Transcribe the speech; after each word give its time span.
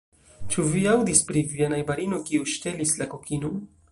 Ĉu 0.53 0.63
vi 0.75 0.79
aŭdis 0.93 1.21
pri 1.27 1.43
via 1.51 1.69
najbarino 1.75 2.21
kiu 2.31 2.49
ŝtelis 2.53 2.97
la 3.03 3.11
kokinon? 3.15 3.63